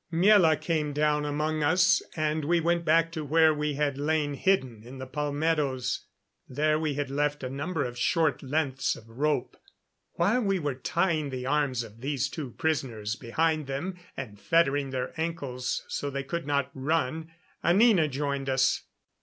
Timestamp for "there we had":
6.49-7.11